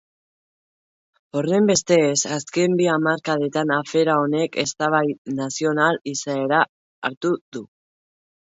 [1.41, 6.67] Horrenbestez, azken bi hamarkadetan afera honek eztabaida nazional izaera
[7.11, 7.67] hartu du.